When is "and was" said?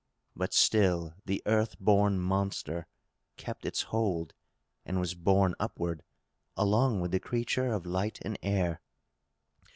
4.83-5.13